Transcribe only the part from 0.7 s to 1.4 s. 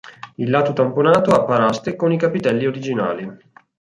tamponato